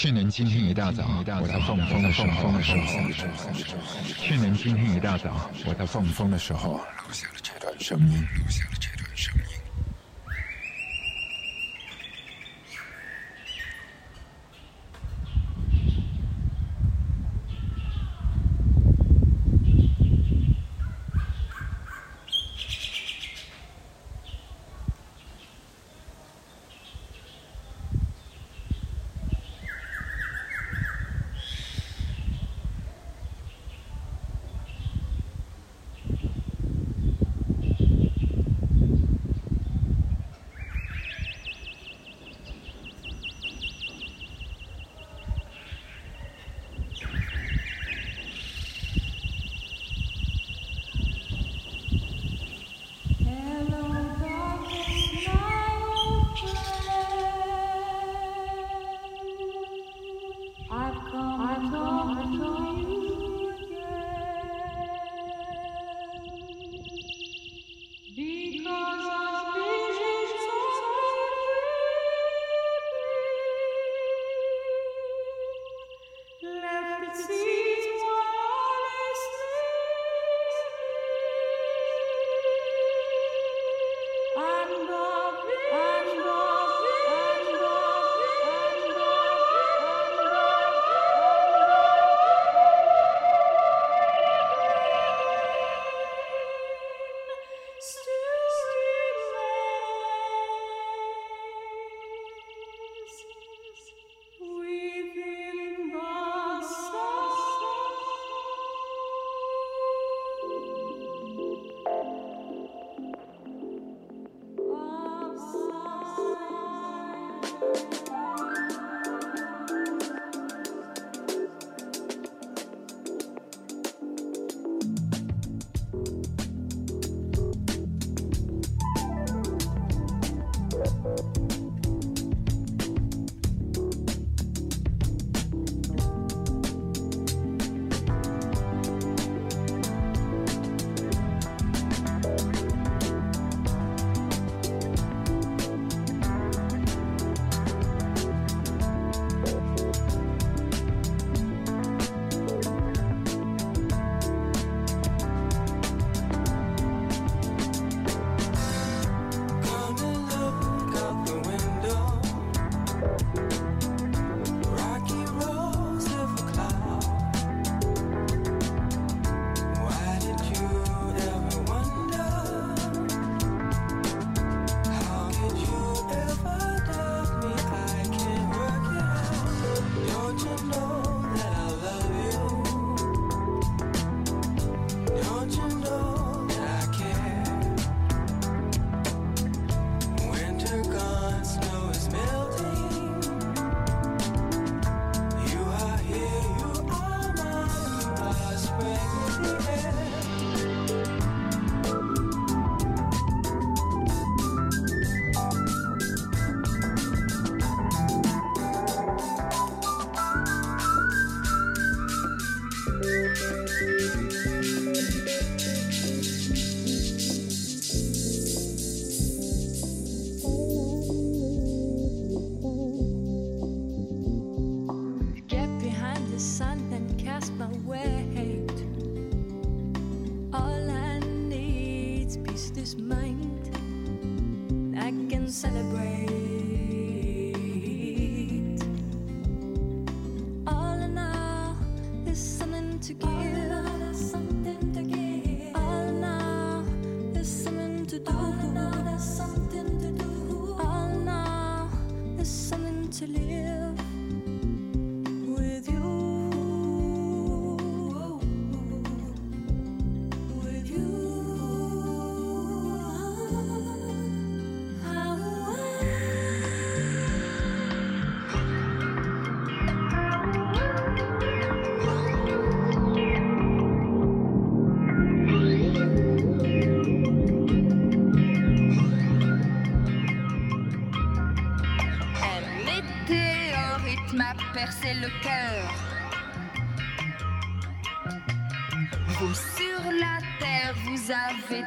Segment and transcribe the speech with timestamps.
[0.00, 2.50] 去年今天一大早，我在放风的时候，
[4.18, 9.69] 去年今天一大早，我在放风的时候录下了这段声音，录下了这段声音。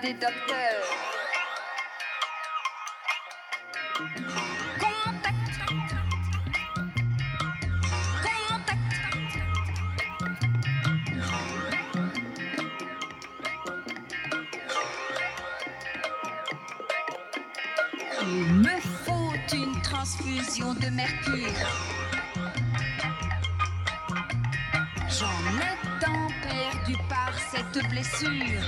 [0.03, 0.35] Contact.
[8.49, 8.79] Contact.
[18.21, 21.47] Il me faut une transfusion de mercure.
[25.07, 25.27] J'en
[25.61, 28.67] ai tant perdu par cette blessure.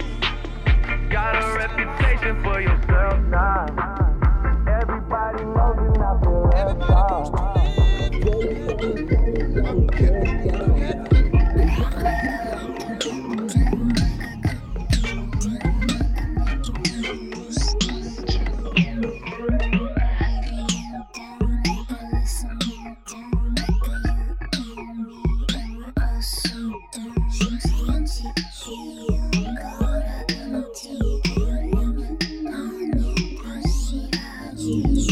[1.31, 1.80] got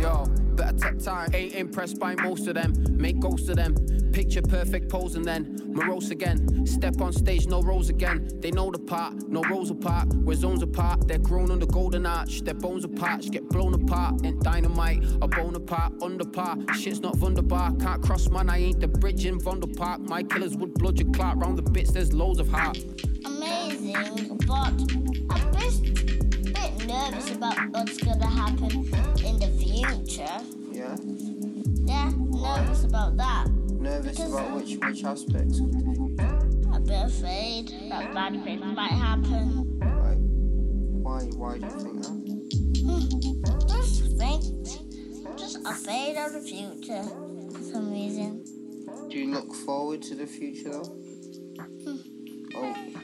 [0.00, 0.24] yo.
[0.56, 1.30] Better take time.
[1.34, 2.72] Ain't impressed by most of them.
[2.90, 3.74] Make ghosts of them.
[4.12, 6.66] Picture perfect pose and then morose again.
[6.66, 8.26] Step on stage, no rose again.
[8.40, 10.08] They know the part, no roles apart.
[10.14, 11.06] We're zones apart.
[11.06, 12.40] They're grown on the golden arch.
[12.40, 14.24] Their bones apart, get blown apart.
[14.24, 16.56] And dynamite, a bone apart, under par.
[16.74, 17.74] Shit's not wunderbar.
[17.76, 20.00] Can't cross man, I ain't the bridge in Park.
[20.00, 21.92] My killers would blood your clot round the bits.
[21.92, 22.78] There's loads of heart.
[23.26, 24.72] Amazing, but
[27.10, 28.70] nervous about what's gonna happen
[29.24, 30.38] in the future.
[30.72, 30.96] Yeah.
[31.84, 33.48] Yeah, nervous about that.
[33.78, 35.60] Nervous because about which which aspects?
[36.72, 39.78] A bit afraid that bad things might happen.
[39.78, 40.18] Like,
[41.04, 41.22] why?
[41.36, 42.16] Why do you think that?
[42.82, 43.68] Hmm.
[43.68, 44.42] Just think.
[45.38, 47.04] Just afraid of the future
[47.52, 48.44] for some reason.
[49.10, 50.96] Do you look forward to the future though?
[51.84, 51.96] Hmm.
[52.56, 52.95] Oh.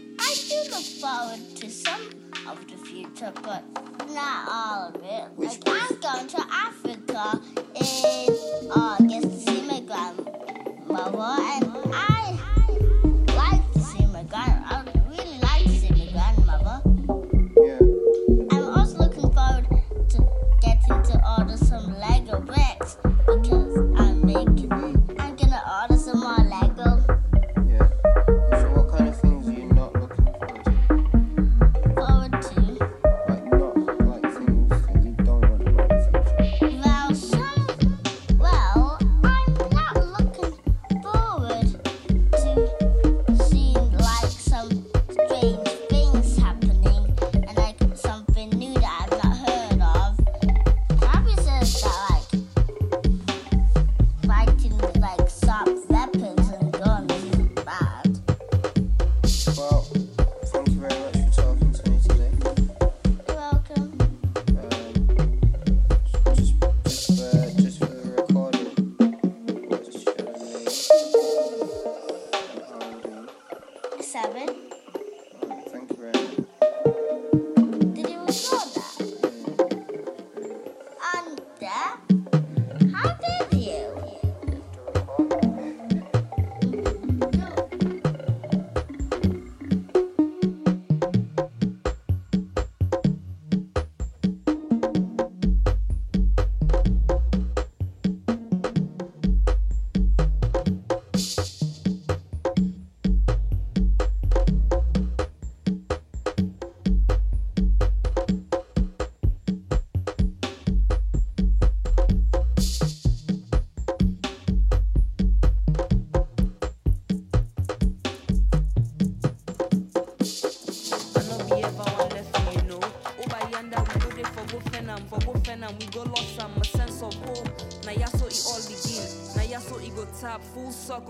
[0.52, 2.10] I do look forward to some
[2.46, 3.64] of the future, but
[4.10, 5.30] not all of it.
[5.36, 7.40] Which like I'm going to Africa
[7.74, 11.71] in August to see my grandmother, and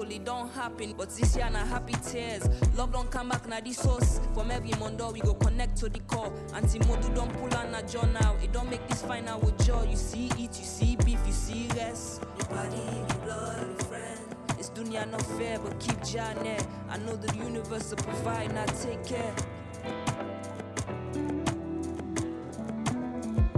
[0.00, 0.94] it don't happen.
[0.96, 2.48] But this year, na happy tears.
[2.76, 4.20] Love don't come back, na the source.
[4.34, 6.32] From every Mondo, we go connect to the core.
[6.54, 8.36] Anti Modu don't pull on a jaw now.
[8.42, 9.86] It don't make this final with joy.
[9.90, 12.22] You see it, you see beef, you see rest.
[12.38, 14.20] Your body, your blood, your friend.
[14.58, 16.58] It's dunya not fair, but keep Jah near.
[16.88, 19.34] I know the universe will provide, now take care.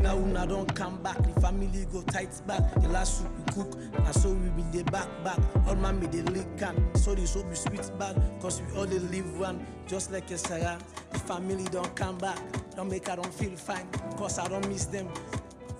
[0.00, 2.62] Now una don't come back, the family go tight back.
[2.74, 3.78] The last soup we cook,
[5.04, 5.66] back back.
[5.66, 8.20] All man be the lick can, so the soap be sweet bad.
[8.40, 10.78] Cause we all dey live one, just like a Sarah.
[11.12, 12.38] The family don't come back,
[12.76, 13.88] don't make I don't feel fine.
[14.16, 15.08] Cause I don't miss them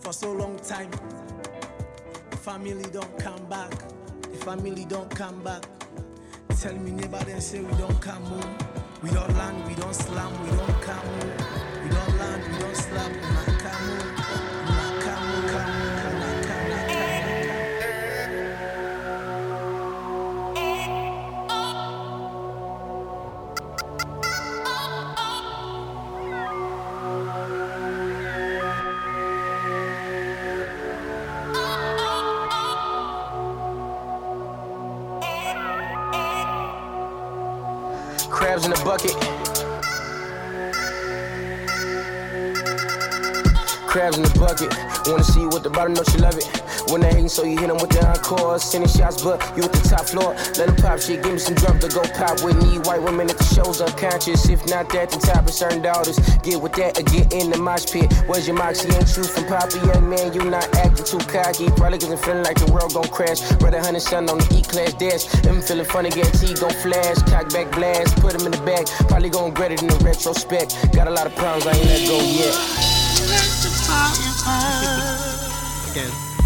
[0.01, 0.91] for so long time.
[2.31, 3.71] The family don't come back,
[4.23, 5.63] the family don't come back.
[6.61, 8.57] Tell me neighbor then say we don't come home.
[9.03, 11.33] We don't land, we don't slam, we don't come home.
[11.85, 13.13] We don't land, we don't slam,
[43.89, 44.73] Crabs in the bucket.
[45.09, 46.47] Wanna see you with the bottom, know she love it.
[46.91, 48.59] When they hating, so you hit them with the encore.
[48.59, 50.35] Sending shots, but you at the top floor.
[50.59, 52.79] Let them pop shit, give me some drums to go pop with me.
[52.85, 54.49] White women at the shows unconscious.
[54.49, 56.19] If not that, then top of certain daughters.
[56.43, 58.13] Get with that or get in the mosh pit.
[58.27, 58.93] Where's your moxie?
[58.93, 60.33] Ain't true from Poppy, young man.
[60.33, 61.69] You not acting too cocky.
[61.77, 63.41] Probably cause I'm feeling like the world gon' crash.
[63.59, 65.47] Brother Hunter son on the E class desk.
[65.47, 67.17] I'm feeling funny, guarantee gon' flash.
[67.31, 68.87] Cock back blast, put him in the back.
[69.09, 70.93] Probably gon' regret it in the retrospect.
[70.93, 72.55] Got a lot of problems, I ain't let go yet.
[75.95, 76.44] Again.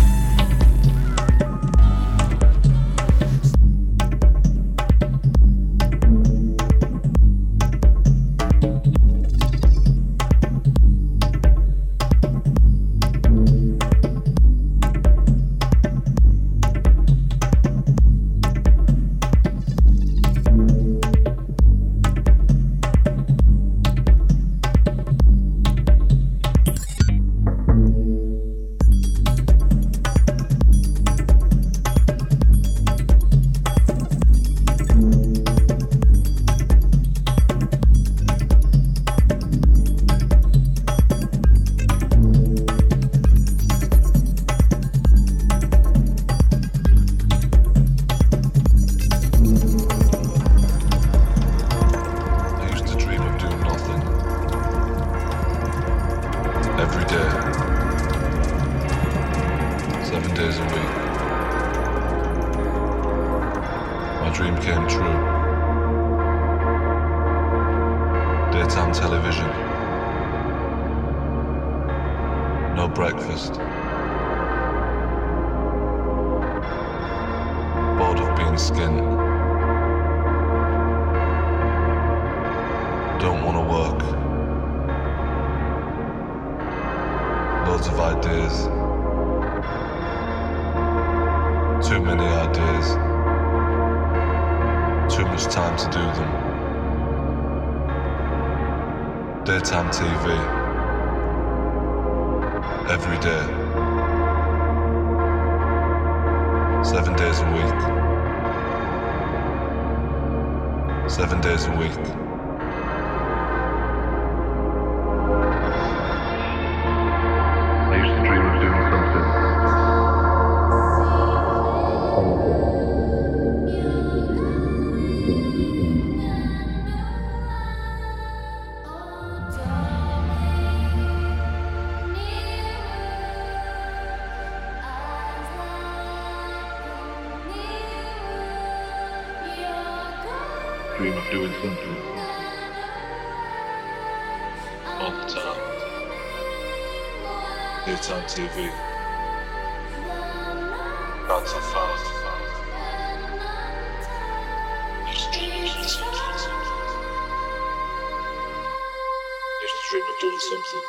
[159.90, 160.82] Dream of doing something.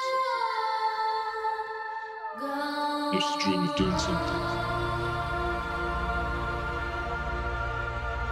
[3.13, 4.41] Used to dream of doing something.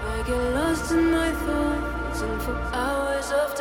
[0.03, 3.55] I get lost in my thoughts and for hours of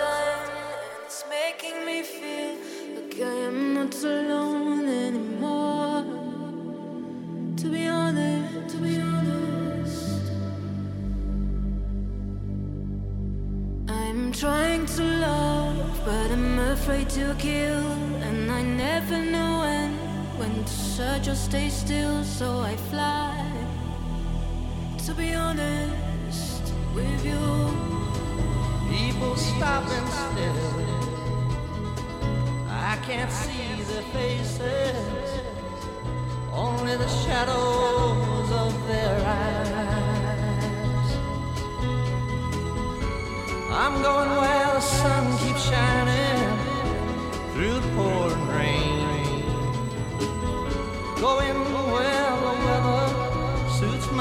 [16.86, 17.84] afraid to kill.
[18.22, 19.90] And I never know when,
[20.38, 23.34] when to search or stay still, so I fly.
[25.06, 26.62] To be honest
[26.94, 27.42] with you,
[28.88, 30.74] People stopping still.
[32.70, 35.30] I can't see their faces,
[36.52, 39.96] only the shadows of their eyes.
[43.72, 44.65] I'm going where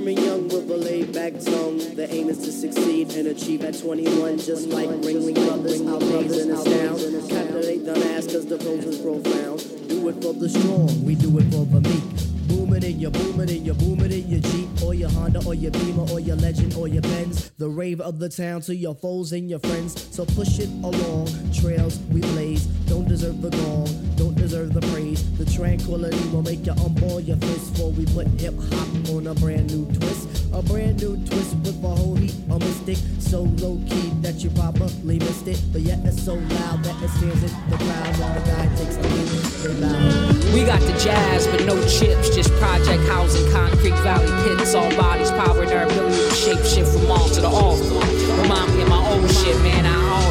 [0.00, 1.78] firm, and young with a laid back tone.
[1.94, 5.80] The aim is to succeed and achieve at 21, just like Ringling Brothers.
[5.82, 7.28] Our days in this town.
[7.28, 9.88] Captivate the mass cause the pros is profound.
[9.88, 12.30] Do it for the strong, we do it for the meek.
[12.48, 15.70] Booming in your booming in your booming in your Jeep or your Honda or your
[15.70, 17.50] Beamer or your Legend or your Benz.
[17.58, 20.12] The rave of the town to your foes and your friends.
[20.14, 21.28] So push it along.
[21.52, 22.66] Trails we blaze.
[22.88, 23.86] Don't deserve the gong.
[24.16, 25.22] Don't deserve the praise.
[25.38, 29.34] The tranquility will make you unball your fist for we put hip hop on a
[29.34, 30.26] brand new twist.
[30.52, 32.98] A brand new twist with a whole heap of mystic.
[33.20, 35.62] So low key that you probably missed it.
[35.70, 37.54] But yet it's so loud that it scares it.
[37.70, 40.54] The crowd while the guy takes the lead.
[40.54, 45.30] We got the jazz, but no chips, just project housing, concrete valley pits, all bodies
[45.30, 47.84] powering their ability to shape shift from all to the altar.
[48.42, 50.29] Remind me of my old shit, man, I order.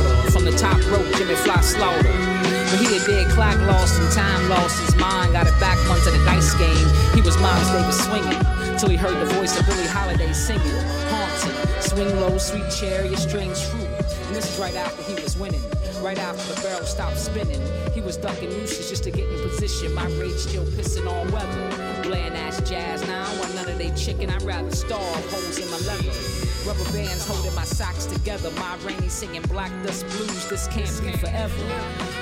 [0.60, 2.04] The top rope, Jimmy Fly slaughter.
[2.04, 5.32] But he a dead clock lost and time lost his mind.
[5.32, 7.16] Got it back once in a dice game.
[7.16, 8.78] He was Miles Davis swinging.
[8.78, 10.68] Till he heard the voice of Billie Holiday singing.
[11.08, 11.82] haunting.
[11.82, 13.88] Swing low, sweet cherry, strange fruit.
[13.88, 15.64] And this is right after he was winning.
[16.02, 17.62] Right after the barrel stopped spinning.
[17.94, 19.94] He was ducking nooses just to get in position.
[19.94, 22.02] My rage still pissing on weather.
[22.04, 23.06] Bland ass jazz.
[23.06, 24.30] Now I want none of they chicken.
[24.30, 25.04] I'd rather starve.
[25.30, 26.12] Holes in my leather.
[26.66, 28.50] Rubber bands holding my socks together.
[28.52, 30.50] My rainy singing black dust blues.
[30.50, 31.54] This can't be forever.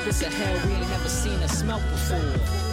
[0.06, 2.67] This a hell we ain't never seen or smelt before.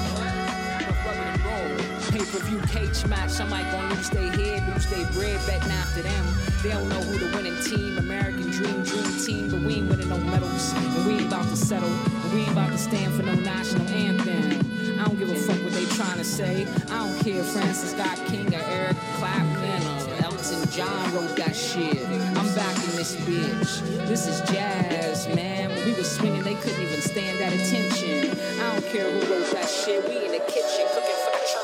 [2.14, 3.30] Pay per view cage match.
[3.30, 6.24] Somebody gonna lose their head, lose their bread, betting after them.
[6.62, 10.08] They don't know who the winning team, American Dream, Dream Team, but we ain't winning
[10.08, 10.72] no medals.
[10.74, 11.90] And we ain't about to settle.
[11.90, 15.00] And we ain't about to stand for no national anthem.
[15.00, 16.68] I don't give a fuck what they trying to say.
[16.88, 21.56] I don't care if Francis Scott King or Eric Clapton or Elton John wrote that
[21.56, 21.98] shit.
[22.38, 24.06] I'm back in this bitch.
[24.06, 25.70] This is jazz, man.
[25.70, 28.38] When we was swinging, they couldn't even stand that attention.
[28.60, 30.08] I don't care who wrote that shit.
[30.08, 31.63] We in the kitchen cooking for the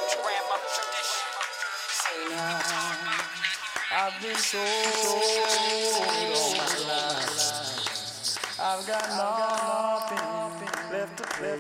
[3.93, 4.67] I've been so all
[6.55, 8.39] my life.
[8.61, 11.59] I've got nothing left to play.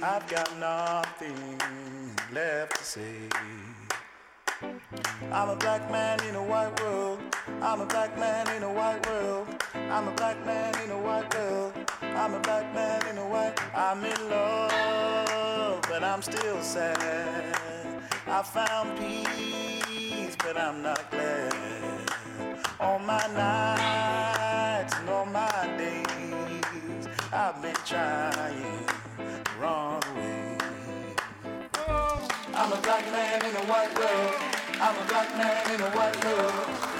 [0.00, 1.60] I've got nothing
[2.32, 3.16] left to say.
[5.32, 7.18] I'm a black man in a white world.
[7.60, 9.48] I'm a black man in a white world.
[9.74, 11.72] I'm a black man in a white world.
[12.00, 13.58] I'm a black man in a white.
[13.74, 17.79] I'm in love, but I'm still sad.
[18.32, 21.52] I found peace, but I'm not glad.
[22.78, 28.86] All my nights and all my days, I've been trying
[29.18, 30.56] the wrong way.
[32.54, 34.34] I'm a black man in a white world.
[34.78, 36.54] I'm a black man in a white world.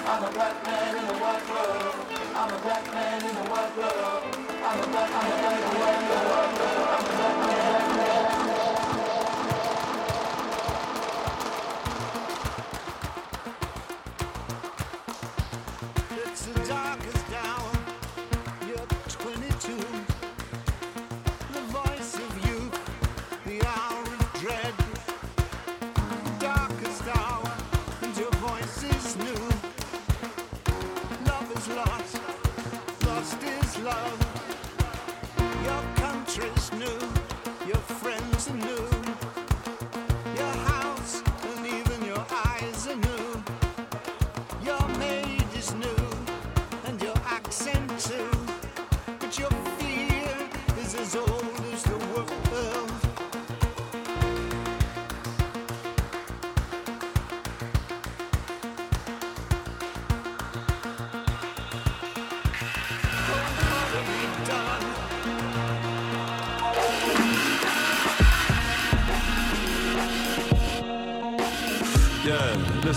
[0.06, 1.94] I'm a black man in a white world.
[2.34, 4.24] I'm a black man in a white world.
[4.66, 6.79] I'm a black man in a white world.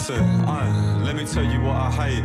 [0.09, 2.23] Listen, I, let me tell you what I hate.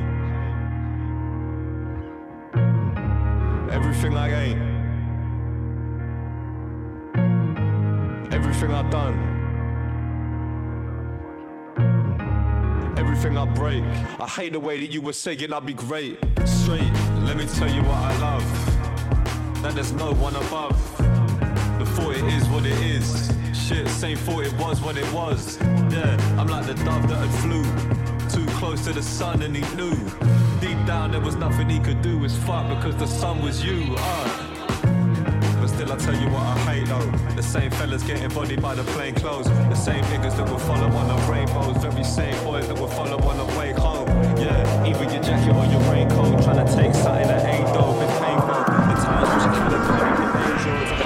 [3.72, 4.58] Everything I ain't.
[8.34, 9.14] Everything I done.
[12.98, 13.84] Everything I break.
[14.18, 16.18] I hate the way that you were saying I'd be great.
[16.46, 19.62] Straight, let me tell you what I love.
[19.62, 20.76] That there's no one above.
[21.94, 23.30] Thought it is what it is.
[23.52, 25.58] Shit, same thought it was what it was.
[25.96, 27.64] I'm like the dove that had flew
[28.28, 29.96] too close to the sun and he knew.
[30.60, 32.24] Deep down there was nothing he could do.
[32.24, 33.94] It's fuck because the sun was you.
[33.96, 34.44] Uh.
[35.60, 37.10] But still, I tell you what I hate though.
[37.34, 39.46] The same fellas getting bodied by the plain clothes.
[39.46, 41.76] The same niggas that will follow on the rainbows.
[41.82, 44.08] Very same boys that will follow on the way home.
[44.36, 46.42] Yeah, either your jacket or your raincoat.
[46.44, 48.02] Trying to take something that ain't dope.
[48.02, 48.60] It's painful.
[48.88, 50.97] The times which kind of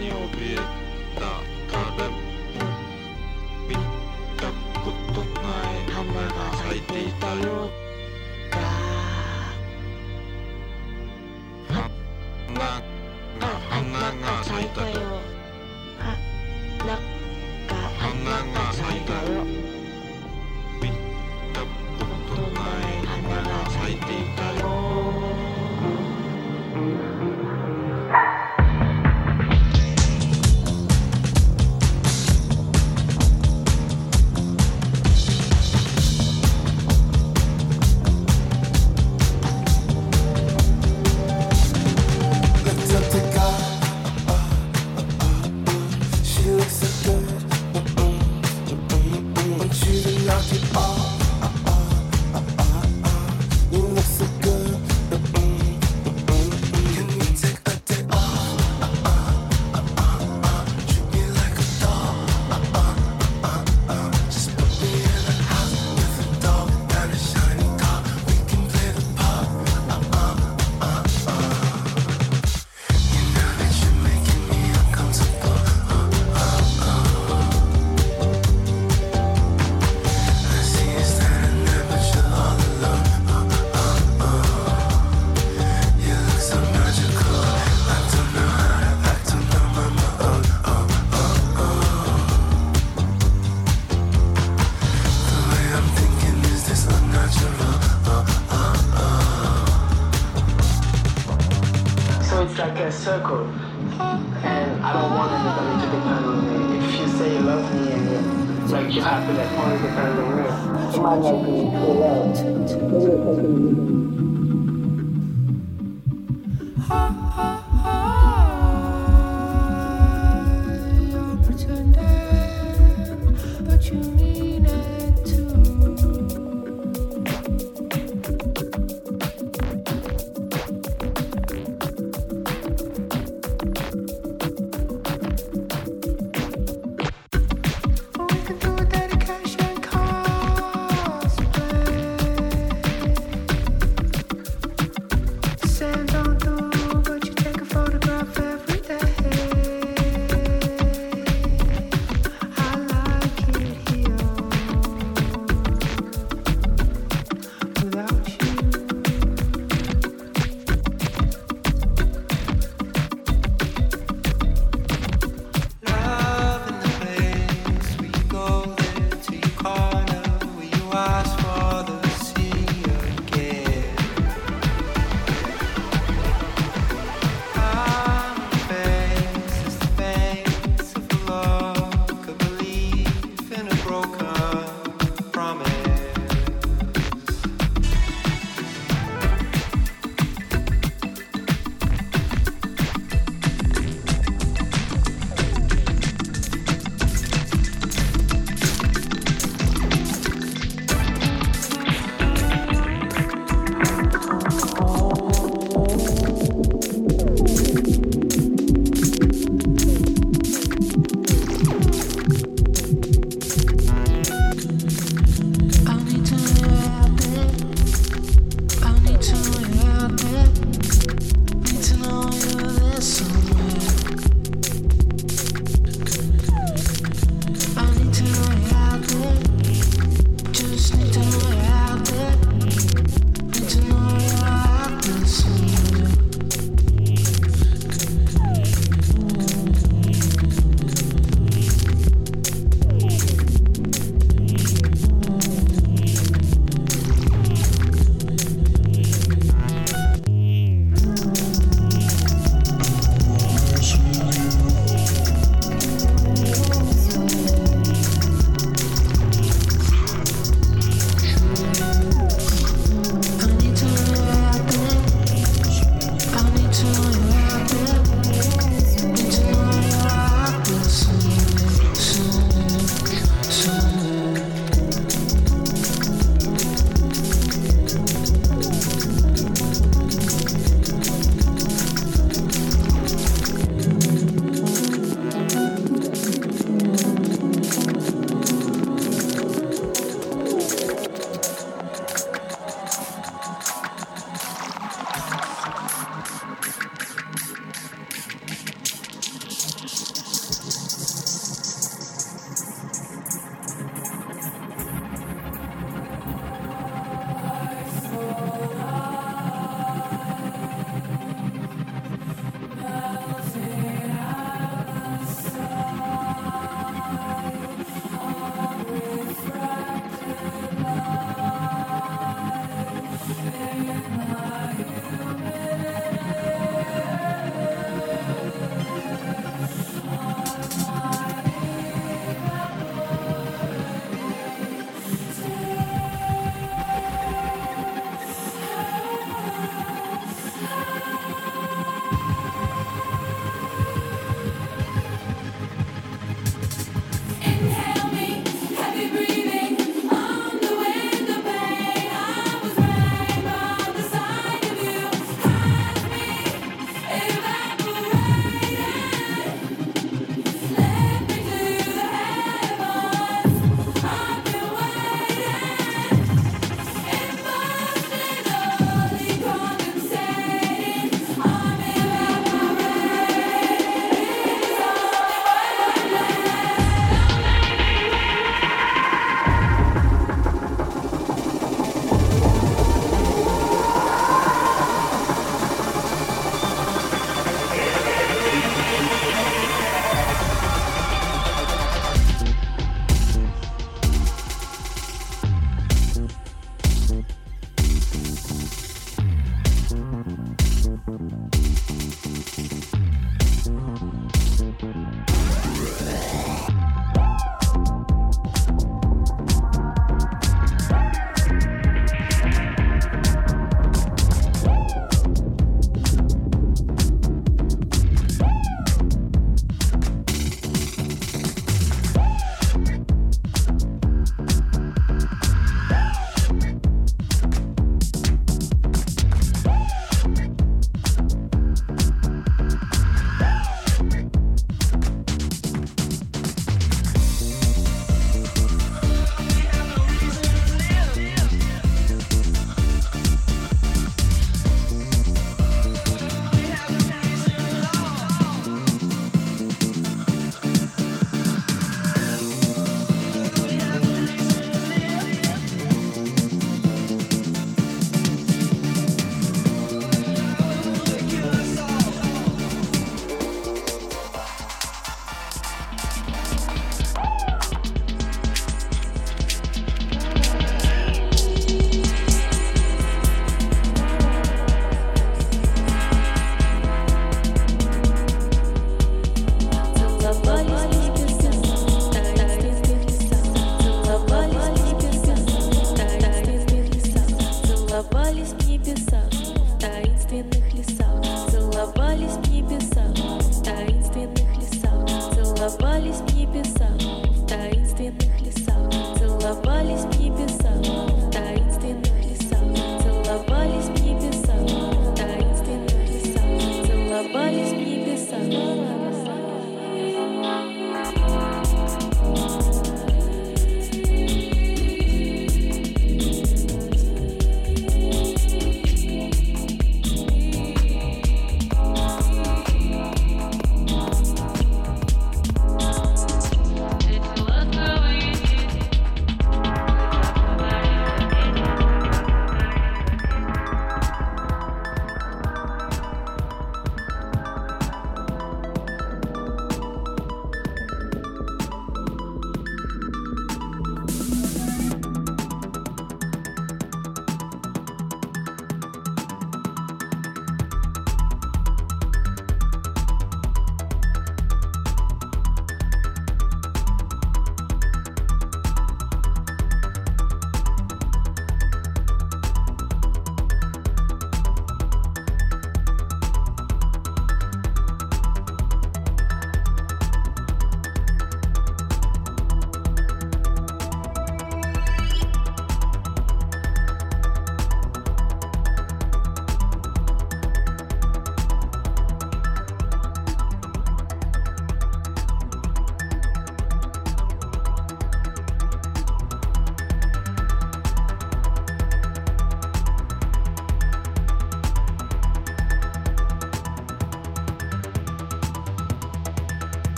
[0.00, 0.60] не убить,
[1.18, 1.47] да.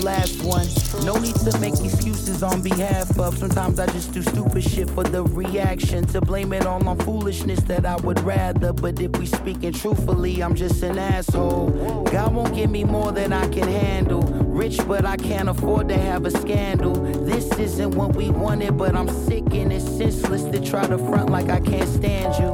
[0.05, 0.67] last one.
[1.05, 3.39] No need to make excuses on behalf of.
[3.39, 6.07] Sometimes I just do stupid shit for the reaction.
[6.09, 8.73] To blame it all on foolishness that I would rather.
[8.75, 12.05] But if we speaking truthfully, I'm just an asshole.
[12.13, 14.23] God won't give me more than I can handle.
[14.23, 16.93] Rich, but I can't afford to have a scandal.
[17.25, 21.31] This isn't what we wanted, but I'm sick and it's senseless to try to front
[21.31, 22.53] like I can't stand you.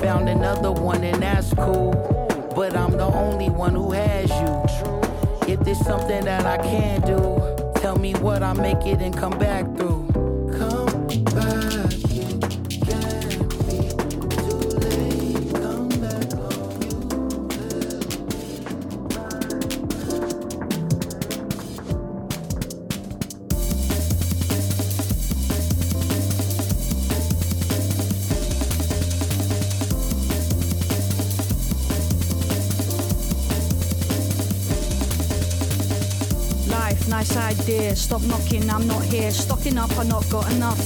[0.00, 1.92] Found another one and that's cool.
[2.56, 5.03] But I'm the only one who has you.
[5.64, 9.64] There's something that I can do, tell me what I make it and come back
[9.76, 10.03] through.
[37.64, 37.96] Idea.
[37.96, 39.30] Stop knocking, I'm not here.
[39.30, 40.78] Stocking up, I not got enough.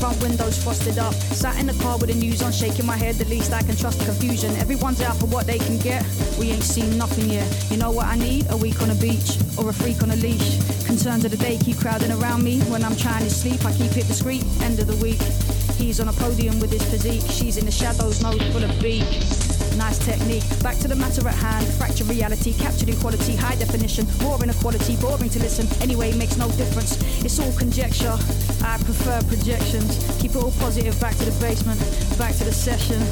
[0.00, 1.14] Front windows frosted up.
[1.14, 3.14] Sat in the car with the news on, shaking my head.
[3.16, 4.50] The least I can trust the confusion.
[4.56, 6.04] Everyone's out for what they can get.
[6.38, 7.48] We ain't seen nothing yet.
[7.70, 8.46] You know what I need?
[8.50, 10.58] A week on a beach or a freak on a leash.
[10.86, 12.60] Concerns of the day keep crowding around me.
[12.62, 14.44] When I'm trying to sleep, I keep it discreet.
[14.60, 15.22] End of the week.
[15.78, 17.30] He's on a podium with his physique.
[17.30, 19.43] She's in the shadows, nose full of beat.
[19.76, 20.44] Nice technique.
[20.62, 21.66] Back to the matter at hand.
[21.74, 24.06] fractured reality, captured in quality, high definition.
[24.20, 25.66] Raw inequality, boring to listen.
[25.82, 27.00] Anyway, makes no difference.
[27.24, 28.16] It's all conjecture.
[28.62, 29.98] I prefer projections.
[30.20, 30.98] Keep it all positive.
[31.00, 31.80] Back to the basement.
[32.18, 33.02] Back to the session.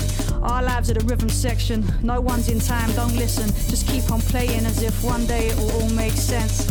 [0.43, 1.85] Our lives are the rhythm section.
[2.03, 2.93] No one's in time.
[2.93, 3.49] Don't listen.
[3.69, 6.69] Just keep on playing as if one day it will all make sense.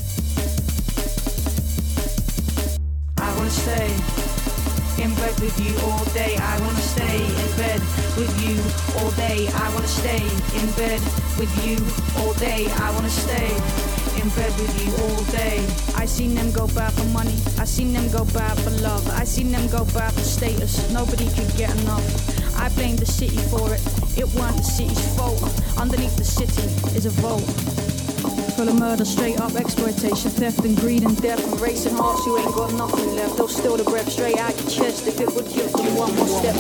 [3.18, 4.20] I wanna stay
[5.02, 6.38] in bed with you all day.
[6.38, 7.82] I wanna stay in bed
[8.18, 8.56] with you
[8.99, 9.48] all day.
[9.49, 10.22] I wanna stay
[10.60, 11.02] in bed
[11.40, 11.78] with you
[12.22, 12.68] all day.
[12.86, 13.49] I wanna stay
[14.22, 15.65] in bed with you all day.
[15.95, 17.36] I seen them go bad for money.
[17.57, 19.07] I seen them go bad for love.
[19.19, 20.73] I seen them go bad for status.
[20.91, 22.06] Nobody could get enough.
[22.57, 23.82] I blame the city for it.
[24.15, 25.41] It weren't the city's fault.
[25.78, 26.61] Underneath the city
[26.95, 27.81] is a vault.
[28.55, 32.38] Full of murder, straight up exploitation, theft and greed and death and racing hearts you
[32.38, 33.38] ain't got nothing left.
[33.38, 36.27] They'll steal the breath straight out your chest if it would give them one more
[36.27, 36.55] step.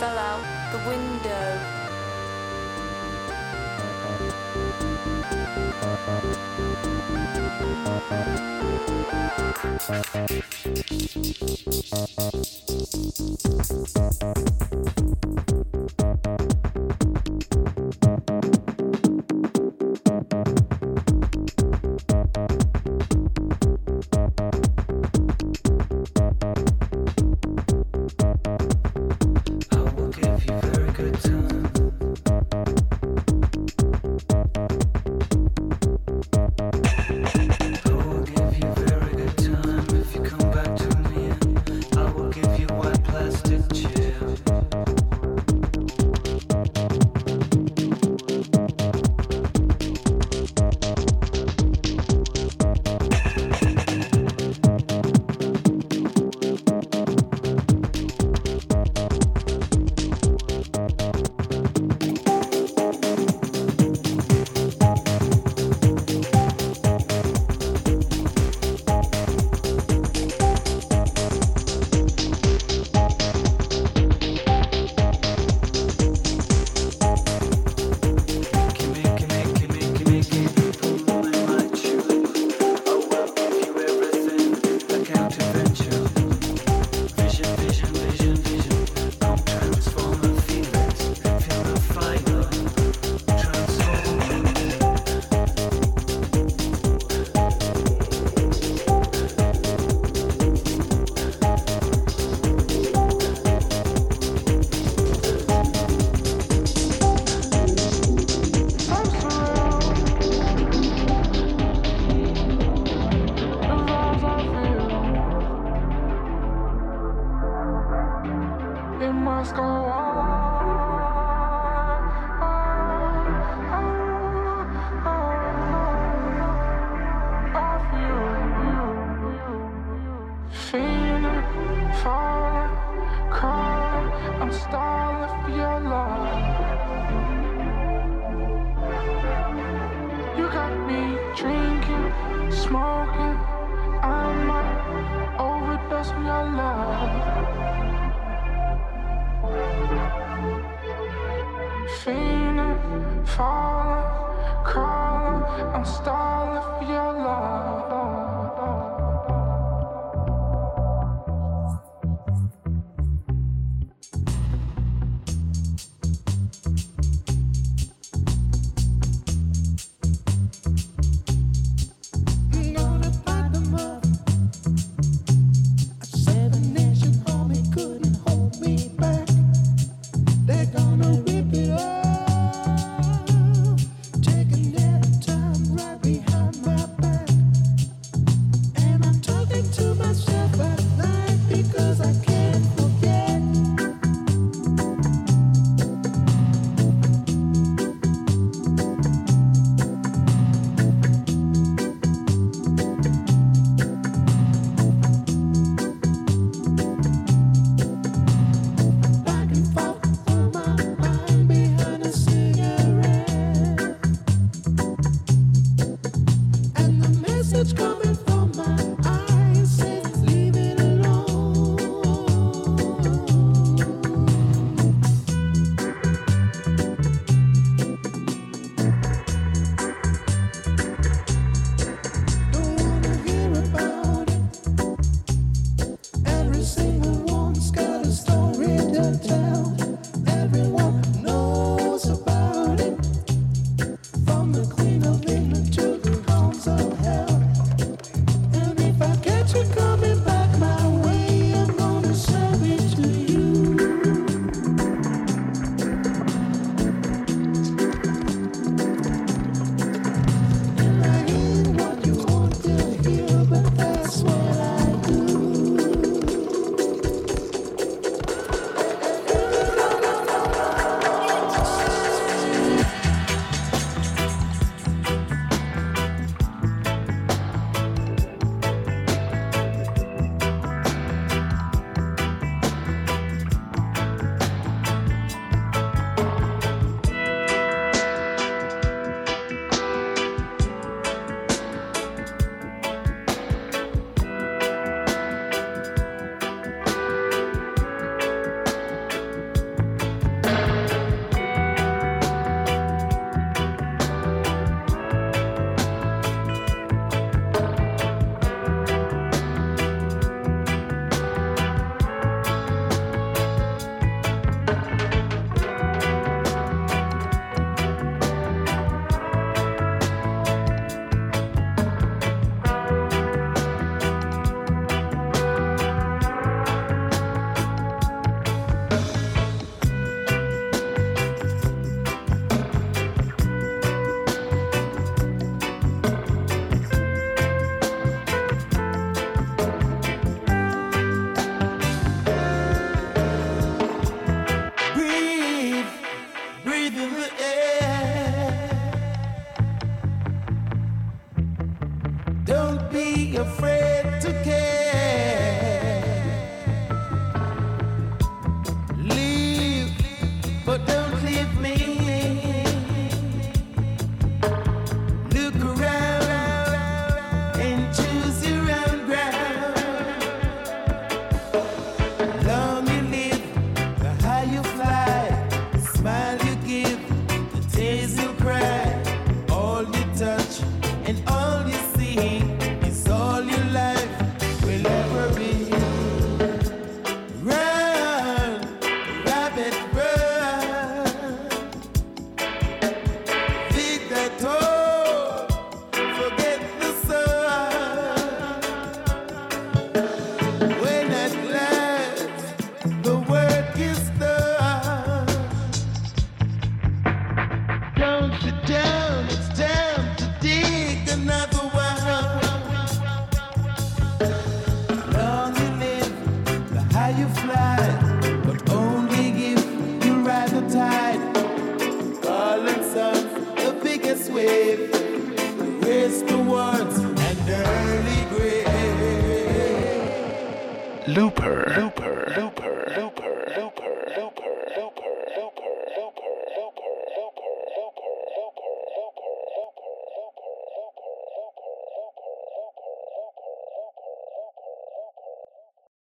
[0.00, 1.80] Fell out the window.